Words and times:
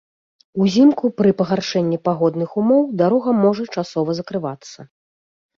Узімку 0.63 1.05
пры 1.19 1.33
пагаршэнні 1.41 1.99
пагодных 2.09 2.55
умоў 2.63 2.81
дарога 3.03 3.37
можа 3.45 3.63
часова 3.79 4.09
закрывацца. 4.23 4.79